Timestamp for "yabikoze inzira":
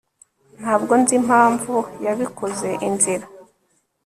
2.05-3.25